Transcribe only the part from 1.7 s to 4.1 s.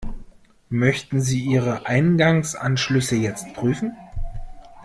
Eingangsanschlüsse jetzt prüfen?